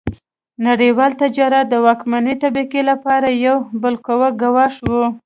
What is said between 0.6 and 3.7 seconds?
نړیوال تجارت د واکمنې طبقې لپاره یو